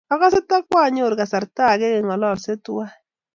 Agase 0.13 0.39
ta 0.49 0.57
kwanyoruu 0.67 1.19
kasarta 1.19 1.61
ake 1.71 1.87
keng'ololse 1.93 2.53
twai. 2.65 2.89